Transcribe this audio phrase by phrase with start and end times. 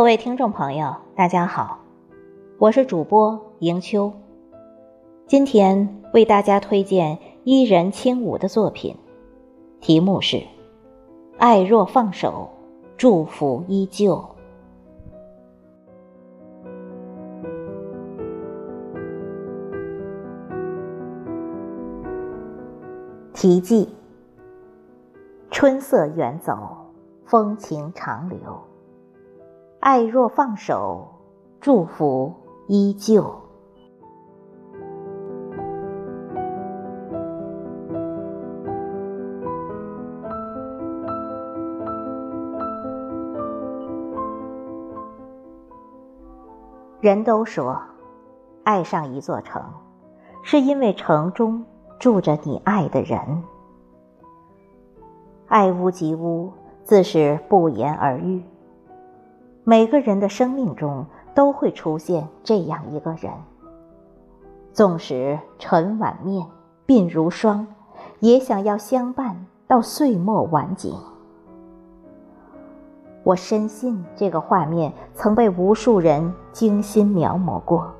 [0.00, 1.78] 各位听众朋友，大家好，
[2.56, 4.10] 我是主播迎秋。
[5.26, 8.96] 今天为大家推荐伊人轻舞的作品，
[9.78, 10.38] 题目是
[11.36, 12.48] 《爱若放手，
[12.96, 14.16] 祝福依旧》。
[23.34, 23.90] 题记：
[25.50, 26.56] 春色远走，
[27.26, 28.69] 风情长留。
[29.80, 31.08] 爱若放手，
[31.58, 32.34] 祝福
[32.68, 33.34] 依旧。
[47.00, 47.80] 人都说，
[48.64, 49.62] 爱上一座城，
[50.42, 51.64] 是因为城中
[51.98, 53.18] 住着你爱的人。
[55.46, 56.52] 爱屋及乌，
[56.84, 58.44] 自是不言而喻。
[59.64, 63.30] 每个人的生命中都会出现这样一个人，
[64.72, 66.46] 纵使尘碗面、
[66.86, 67.66] 鬓如霜，
[68.20, 70.94] 也想要相伴到岁末晚景。
[73.22, 77.92] 我深信这个画面曾被无数人精心描摹过，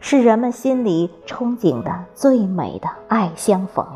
[0.00, 3.86] 是人们心里憧憬的最美的爱相逢。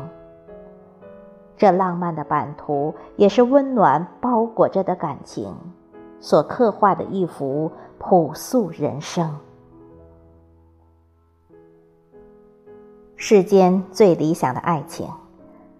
[1.57, 5.53] 这浪漫的版图，也是温暖包裹着的感情。
[6.19, 9.37] 所刻画的一幅朴素人生。
[13.15, 15.09] 世间最理想的爱情，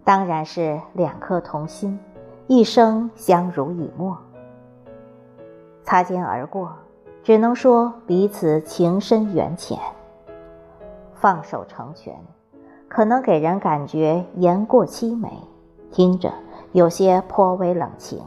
[0.03, 1.99] 当然是两颗同心，
[2.47, 4.17] 一生相濡以沫。
[5.83, 6.71] 擦肩而过，
[7.23, 9.77] 只能说彼此情深缘浅。
[11.13, 12.15] 放手成全，
[12.87, 15.31] 可能给人感觉言过凄美，
[15.91, 16.31] 听着
[16.71, 18.19] 有些颇为冷情。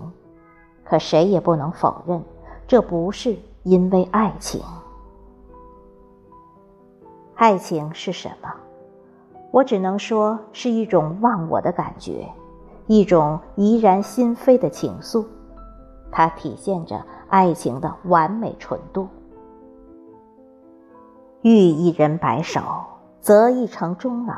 [0.88, 2.22] 可谁也不能否认，
[2.66, 4.62] 这不是因为爱情。
[7.34, 8.50] 爱情是什么？
[9.50, 12.26] 我只能说是一种忘我的感觉，
[12.86, 15.26] 一种怡然心扉的情愫。
[16.10, 19.08] 它体现着爱情的完美纯度。
[21.42, 22.60] 遇一人白首，
[23.20, 24.34] 则一城终老。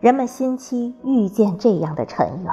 [0.00, 2.52] 人们心期遇见这样的尘缘。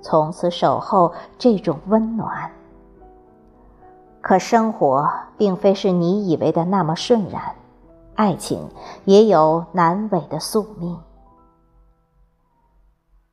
[0.00, 2.50] 从此守候这种温暖。
[4.20, 7.54] 可生活并非是你以为的那么顺然，
[8.14, 8.68] 爱情
[9.04, 10.98] 也有难违的宿命。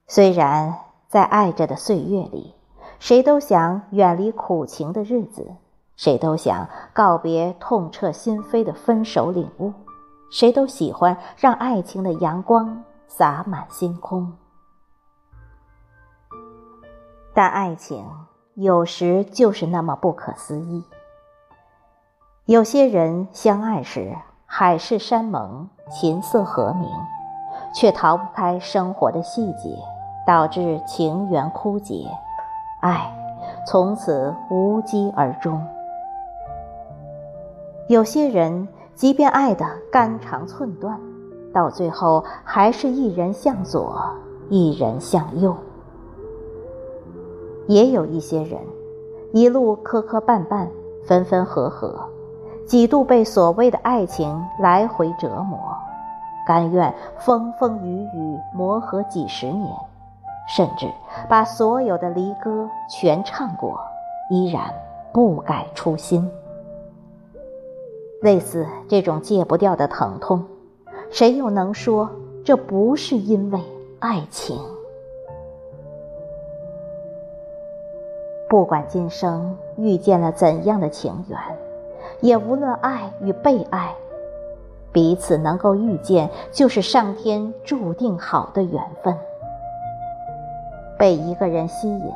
[0.08, 0.75] 虽然
[1.08, 2.54] 在爱着的岁月里，
[3.00, 5.56] 谁都想远离苦情的日子，
[5.98, 9.74] 谁都想告别痛彻心扉的分手领悟，
[10.30, 14.31] 谁都喜欢让爱情的阳光洒满星空。
[17.35, 18.03] 但爱情
[18.53, 20.84] 有时就是那么不可思议。
[22.46, 24.16] 有些人相爱时
[24.46, 26.90] 海誓山盟、琴瑟和鸣，
[27.74, 29.78] 却逃不开生活的细节，
[30.25, 32.07] 导致情缘枯竭，
[32.81, 33.13] 爱
[33.68, 35.62] 从此无疾而终。
[37.90, 40.97] 有些人即便爱得肝肠寸断，
[41.53, 44.01] 到最后还是一人向左，
[44.50, 45.53] 一人向右。
[47.68, 48.59] 也有一些人，
[49.31, 50.68] 一路磕磕绊绊，
[51.06, 52.00] 分分合合，
[52.66, 55.59] 几度被所谓的爱情来回折磨，
[56.48, 59.75] 甘愿风风雨雨磨合几十年，
[60.48, 60.88] 甚至
[61.28, 63.80] 把所有的离歌全唱过，
[64.30, 64.62] 依然
[65.12, 66.30] 不改初心。
[68.22, 70.44] 类似这种戒不掉的疼痛，
[71.09, 72.09] 谁又能说
[72.44, 73.59] 这不是因为
[74.00, 74.59] 爱情？
[78.56, 81.38] 不管今生遇见了怎样的情缘，
[82.22, 83.94] 也无论爱与被爱，
[84.94, 89.13] 彼此能够遇见，就是上天注定好的缘分。
[90.98, 92.13] 被一个人吸引，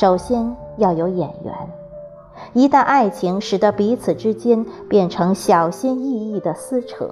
[0.00, 1.54] 首先要有眼缘。
[2.54, 7.08] 一旦爱情使得彼此之间变成小心翼翼的撕扯，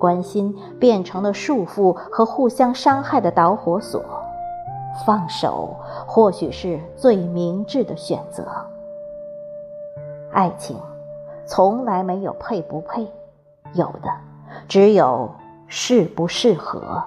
[0.00, 4.02] 关心变成了束缚和互相伤害的导火索。
[5.06, 5.76] 放手
[6.06, 8.44] 或许是最明智的选择。
[10.32, 10.76] 爱情
[11.46, 13.06] 从来没有配不配，
[13.74, 14.10] 有的
[14.66, 15.30] 只有
[15.66, 17.02] 适不适合。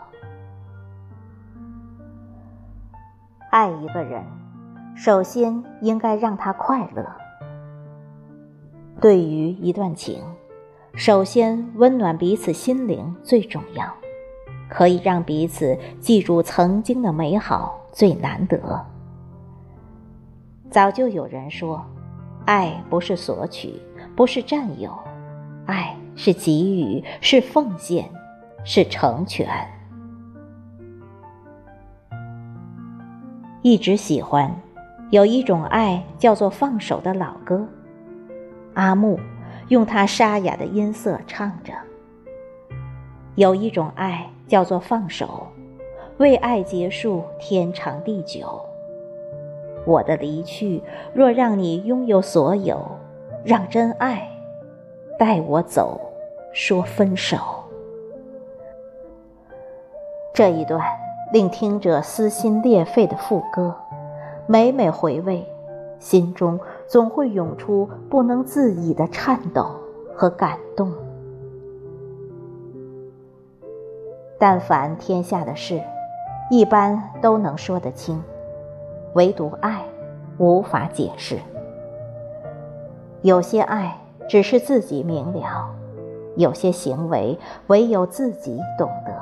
[3.50, 4.24] 爱一个人，
[4.96, 7.06] 首先应该让他快乐。
[9.00, 10.24] 对于一段情，
[10.96, 13.86] 首先温暖彼此心灵最重要。
[14.70, 18.86] 可以让彼此记住曾经的美好最难得。
[20.70, 21.86] 早就有人说，
[22.46, 23.74] 爱不是索取，
[24.16, 24.92] 不是占有，
[25.66, 28.10] 爱是给予，是奉献，
[28.66, 29.48] 是成全。
[33.62, 34.54] 一直喜欢，
[35.10, 37.68] 有一种爱叫做放手的老歌。
[38.74, 39.20] 阿木
[39.70, 41.74] 用他沙哑的音色唱着
[43.36, 45.48] ：“有一种爱叫做放手，
[46.18, 48.62] 为爱结束天长地久。
[49.86, 50.82] 我的离去
[51.14, 52.80] 若让你拥有所有，
[53.44, 54.30] 让真爱
[55.20, 56.00] 带我走，
[56.54, 57.38] 说分手。”
[60.34, 60.82] 这一段
[61.34, 63.76] 令听者撕心裂肺的副歌，
[64.46, 65.46] 每每回味，
[66.00, 66.60] 心中。
[66.90, 69.76] 总会涌出不能自已的颤抖
[70.16, 70.90] 和感动。
[74.40, 75.82] 但凡天下的事，
[76.50, 78.22] 一般都能说得清，
[79.14, 79.84] 唯独爱，
[80.38, 81.38] 无法解释。
[83.22, 83.98] 有些爱
[84.30, 85.70] 只是自己明了，
[86.36, 87.38] 有些行为
[87.68, 89.14] 唯有自己懂得。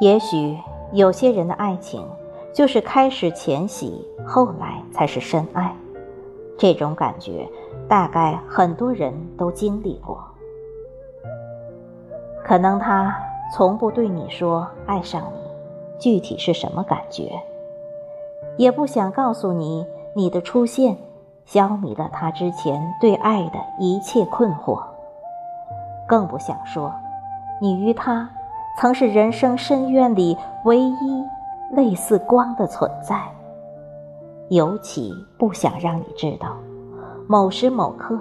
[0.00, 0.56] 也许
[0.92, 2.06] 有些人的爱情。
[2.50, 5.72] 就是开始浅喜，后来才是深爱，
[6.56, 7.46] 这种感觉
[7.86, 10.24] 大概很多人都经历过。
[12.48, 13.14] 可能他
[13.52, 15.50] 从不对你说爱上你，
[15.98, 17.30] 具体是什么感觉，
[18.56, 20.96] 也不想告诉你你的出现
[21.44, 24.82] 消弭了他之前对爱的一切困惑，
[26.06, 26.90] 更不想说
[27.60, 28.30] 你与他
[28.78, 30.34] 曾是人生深渊里
[30.64, 31.24] 唯一。
[31.72, 33.30] 类似光的存在，
[34.48, 36.56] 尤其不想让你知道，
[37.26, 38.18] 某时某刻，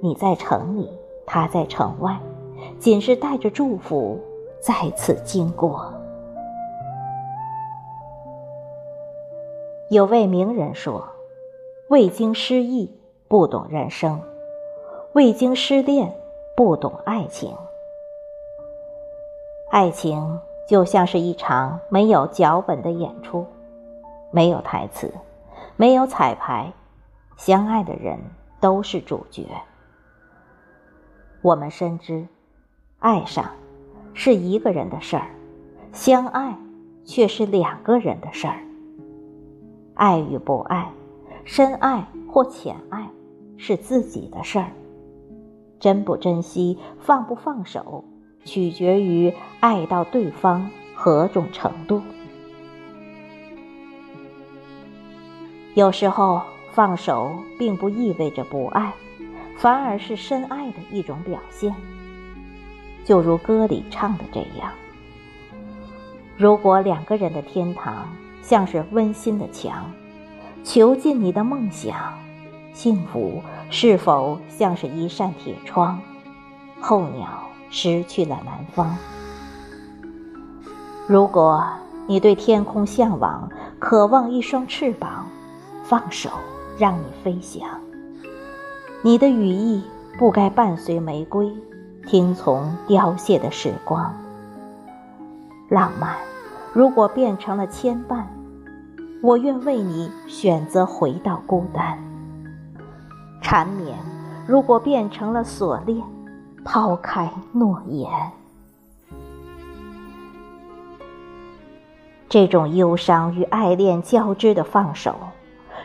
[0.00, 0.88] 你在城里，
[1.26, 2.18] 他在城外，
[2.78, 4.20] 仅是带着祝福
[4.60, 5.92] 再次经过。
[9.90, 11.06] 有位名人说
[11.88, 12.98] ：“未经失意，
[13.28, 14.18] 不懂人生；
[15.12, 16.12] 未经失恋，
[16.56, 17.54] 不懂爱情。
[19.70, 23.46] 爱情。”就像是一场没有脚本的演出，
[24.32, 25.14] 没有台词，
[25.76, 26.72] 没有彩排，
[27.36, 28.18] 相爱的人
[28.60, 29.46] 都是主角。
[31.40, 32.26] 我们深知，
[32.98, 33.50] 爱上
[34.14, 35.28] 是一个人的事儿，
[35.92, 36.56] 相爱
[37.04, 38.58] 却是两个人的事儿。
[39.94, 40.90] 爱与不爱，
[41.44, 43.08] 深爱或浅爱，
[43.56, 44.72] 是自己的事儿。
[45.78, 48.04] 珍不珍惜，放不放手。
[48.44, 52.00] 取决于爱到对方何种程度。
[55.74, 56.40] 有时候
[56.70, 58.94] 放手并不意味着不爱，
[59.56, 61.74] 反而是深爱的一种表现。
[63.06, 64.72] 就如歌里唱的这样：
[66.36, 68.08] 如果两个人的天堂
[68.42, 69.88] 像是温馨的墙，
[70.64, 71.96] 囚禁你的梦想，
[72.72, 76.00] 幸福是否像是一扇铁窗，
[76.80, 77.26] 候鸟？
[77.68, 78.96] 失去了南方。
[81.08, 81.64] 如果
[82.06, 83.48] 你对天空向往，
[83.78, 85.28] 渴望一双翅膀，
[85.84, 86.30] 放手
[86.78, 87.68] 让你飞翔。
[89.02, 89.84] 你的羽翼
[90.18, 91.52] 不该伴随玫瑰，
[92.06, 94.14] 听从凋谢的时光。
[95.68, 96.16] 浪漫
[96.72, 98.24] 如果变成了牵绊，
[99.22, 101.98] 我愿为你选择回到孤单。
[103.40, 103.98] 缠绵
[104.46, 106.02] 如果变成了锁链。
[106.68, 108.10] 抛开诺言，
[112.28, 115.14] 这种忧伤与爱恋交织的放手，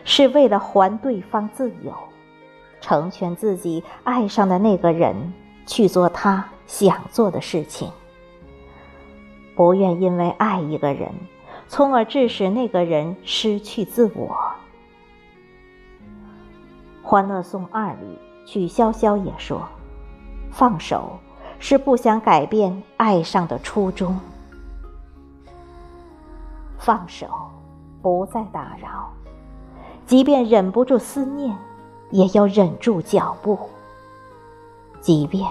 [0.03, 1.93] 是为了还对方自由，
[2.79, 5.15] 成全自己爱上的那个人，
[5.65, 7.91] 去做他想做的事情。
[9.55, 11.11] 不愿因为爱一个人，
[11.67, 14.35] 从而致使那个人失去自我。
[17.07, 19.61] 《欢乐颂二》里，曲筱绡也说。
[20.51, 21.19] 放手，
[21.59, 24.19] 是不想改变爱上的初衷。
[26.77, 27.27] 放手，
[28.01, 29.11] 不再打扰，
[30.05, 31.55] 即便忍不住思念，
[32.09, 33.59] 也要忍住脚步。
[35.01, 35.45] 即便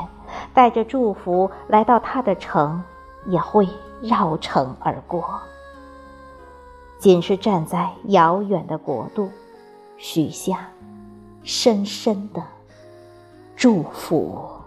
[0.55, 2.83] 带着祝福来到他的城，
[3.27, 3.69] 也会
[4.01, 5.25] 绕城而过。
[6.99, 9.31] 仅是站在遥远的国度，
[9.97, 10.69] 许下
[11.43, 12.43] 深深的
[13.57, 14.60] 祝福。